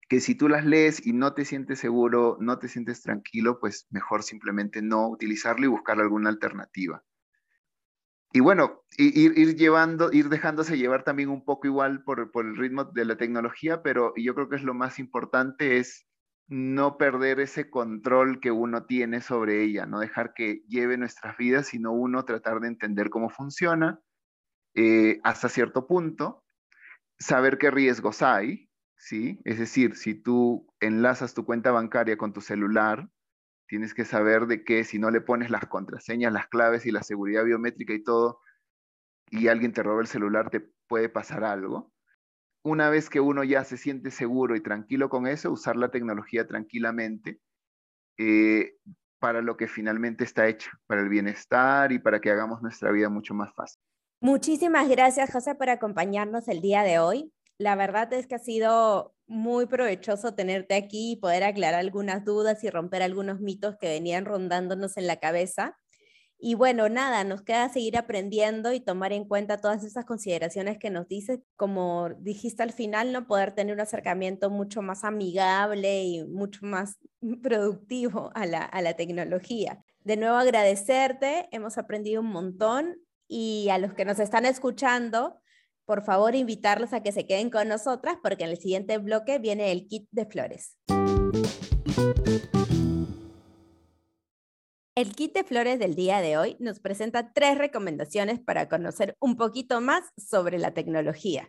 [0.06, 3.86] que si tú las lees y no te sientes seguro, no te sientes tranquilo, pues
[3.88, 7.02] mejor simplemente no utilizarlo y buscar alguna alternativa
[8.32, 12.56] y bueno, ir, ir, llevando, ir dejándose llevar también un poco igual por, por, el
[12.56, 16.06] ritmo de la tecnología, pero yo creo que es lo más importante es
[16.48, 21.68] no perder ese control que uno tiene sobre ella, no dejar que lleve nuestras vidas,
[21.68, 24.00] sino uno tratar de entender cómo funciona
[24.74, 26.44] eh, hasta cierto punto,
[27.18, 29.40] saber qué riesgos hay, ¿sí?
[29.44, 33.08] Es decir, si tú enlazas tu cuenta bancaria con tu celular,
[33.66, 37.02] tienes que saber de que si no le pones las contraseñas, las claves y la
[37.02, 38.40] seguridad biométrica y todo,
[39.30, 41.92] y alguien te roba el celular, te puede pasar algo.
[42.64, 46.46] Una vez que uno ya se siente seguro y tranquilo con eso, usar la tecnología
[46.46, 47.40] tranquilamente
[48.18, 48.76] eh,
[49.18, 53.08] para lo que finalmente está hecho, para el bienestar y para que hagamos nuestra vida
[53.08, 53.80] mucho más fácil.
[54.20, 57.32] Muchísimas gracias, José, por acompañarnos el día de hoy.
[57.58, 62.62] La verdad es que ha sido muy provechoso tenerte aquí y poder aclarar algunas dudas
[62.64, 65.78] y romper algunos mitos que venían rondándonos en la cabeza.
[66.38, 70.90] Y bueno, nada, nos queda seguir aprendiendo y tomar en cuenta todas esas consideraciones que
[70.90, 76.24] nos dices, como dijiste al final, no poder tener un acercamiento mucho más amigable y
[76.24, 76.98] mucho más
[77.42, 79.82] productivo a la, a la tecnología.
[80.04, 82.96] De nuevo agradecerte, hemos aprendido un montón
[83.28, 85.40] y a los que nos están escuchando,
[85.84, 89.72] por favor invitarlos a que se queden con nosotras porque en el siguiente bloque viene
[89.72, 90.78] el kit de flores.
[94.94, 99.36] El kit de flores del día de hoy nos presenta tres recomendaciones para conocer un
[99.36, 101.48] poquito más sobre la tecnología.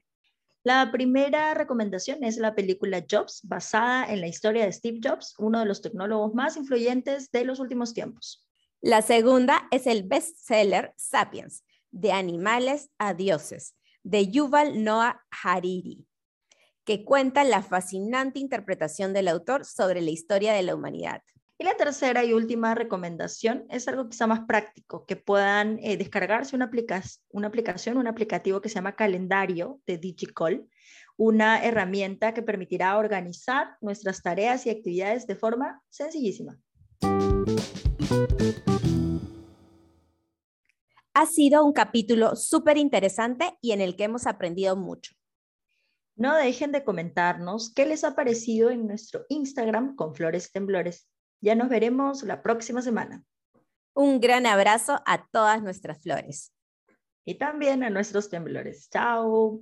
[0.64, 5.60] La primera recomendación es la película Jobs, basada en la historia de Steve Jobs, uno
[5.60, 8.48] de los tecnólogos más influyentes de los últimos tiempos.
[8.80, 16.06] La segunda es el bestseller Sapiens, de animales a dioses, de Yuval Noah Hariri,
[16.86, 21.22] que cuenta la fascinante interpretación del autor sobre la historia de la humanidad.
[21.58, 26.56] Y la tercera y última recomendación es algo quizá más práctico, que puedan eh, descargarse
[26.56, 26.70] una,
[27.30, 30.68] una aplicación, un aplicativo que se llama Calendario de Digicall,
[31.16, 36.58] una herramienta que permitirá organizar nuestras tareas y actividades de forma sencillísima.
[41.16, 45.14] Ha sido un capítulo súper interesante y en el que hemos aprendido mucho.
[46.16, 51.08] No dejen de comentarnos qué les ha parecido en nuestro Instagram con Flores Temblores.
[51.40, 53.24] Ya nos veremos la próxima semana.
[53.94, 56.52] Un gran abrazo a todas nuestras flores.
[57.26, 58.90] Y también a nuestros temblores.
[58.90, 59.62] Chao.